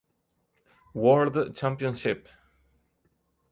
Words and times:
World 0.95 1.53
Championship". 1.55 2.27